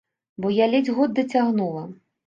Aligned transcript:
Бо 0.45 0.51
я 0.55 0.65
ледзь 0.71 0.91
год 0.97 1.15
дацягнула. 1.21 1.89